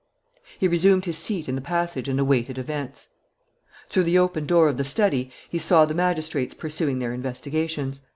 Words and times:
He 0.57 0.67
resumed 0.67 1.05
his 1.05 1.19
seat 1.19 1.47
in 1.47 1.53
the 1.53 1.61
passage 1.61 2.09
and 2.09 2.19
awaited 2.19 2.57
events. 2.57 3.09
Through 3.91 4.05
the 4.05 4.17
open 4.17 4.47
door 4.47 4.67
of 4.67 4.77
the 4.77 4.83
study 4.83 5.29
he 5.47 5.59
saw 5.59 5.85
the 5.85 5.93
magistrates 5.93 6.55
pursuing 6.55 6.97
their 6.97 7.13
investigations. 7.13 8.01